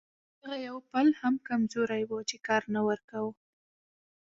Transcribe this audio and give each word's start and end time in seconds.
همدغه 0.37 0.57
یو 0.67 0.77
پل 0.89 1.07
هم 1.21 1.35
کمزوری 1.47 2.03
و 2.05 2.11
چې 2.29 2.37
کار 2.47 2.63
نه 2.73 2.81
ورکاوه. 2.87 3.31